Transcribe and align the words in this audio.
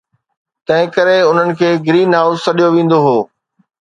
تنهن 0.69 0.87
ڪري 0.95 1.17
انهن 1.27 1.49
کي 1.59 1.69
گرين 1.89 2.11
هائوس 2.19 2.41
سڏيو 2.47 2.67
ويندو 2.77 2.99
هو 3.07 3.17